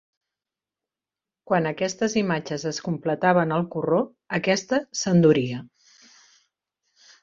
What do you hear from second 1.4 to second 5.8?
Quan aquestes imatges es completaven al corró, aquesta s'enduria.